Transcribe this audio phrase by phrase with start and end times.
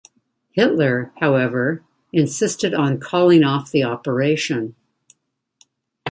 [0.53, 4.73] Hitler, however, insisted on calling off the operation.